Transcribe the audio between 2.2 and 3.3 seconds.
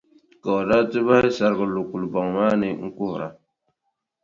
maa ni n-kuhira.